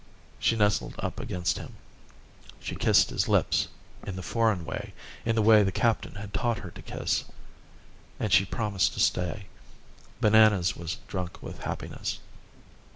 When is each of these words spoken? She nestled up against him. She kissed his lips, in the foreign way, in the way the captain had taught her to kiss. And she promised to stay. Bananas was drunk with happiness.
She 0.39 0.55
nestled 0.55 0.95
up 0.97 1.19
against 1.19 1.59
him. 1.59 1.75
She 2.59 2.73
kissed 2.75 3.11
his 3.11 3.27
lips, 3.27 3.67
in 4.03 4.15
the 4.15 4.23
foreign 4.23 4.65
way, 4.65 4.95
in 5.25 5.35
the 5.35 5.43
way 5.43 5.61
the 5.61 5.71
captain 5.71 6.15
had 6.15 6.33
taught 6.33 6.57
her 6.57 6.71
to 6.71 6.81
kiss. 6.81 7.25
And 8.19 8.33
she 8.33 8.43
promised 8.45 8.95
to 8.95 8.99
stay. 8.99 9.45
Bananas 10.19 10.75
was 10.75 10.97
drunk 11.07 11.43
with 11.43 11.59
happiness. 11.61 12.17